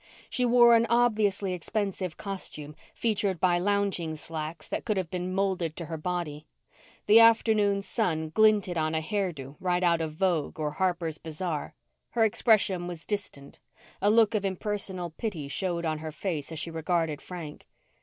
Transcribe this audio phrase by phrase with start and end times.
[0.31, 5.75] She wore an obviously expensive costume featured by lounging slacks that could have been molded
[5.75, 6.47] to her body.
[7.05, 11.75] The afternoon sun glinted on a hairdo right out of Vogue or Harper's Bazaar.
[12.09, 13.59] Her expression was distant;
[14.01, 17.67] a look of impersonal pity showed on her face as she regarded Frank.